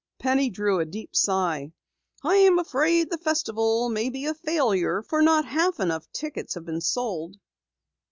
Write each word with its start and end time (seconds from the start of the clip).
Penny 0.17 0.49
drew 0.49 0.79
a 0.79 0.85
deep 0.85 1.15
sigh. 1.15 1.73
"I'm 2.23 2.57
afraid 2.57 3.11
the 3.11 3.19
Festival 3.19 3.87
may 3.87 4.09
be 4.09 4.25
a 4.25 4.33
failure, 4.33 5.03
for 5.03 5.21
not 5.21 5.45
half 5.45 5.79
enough 5.79 6.11
tickets 6.11 6.55
have 6.55 6.65
been 6.65 6.81
sold." 6.81 7.35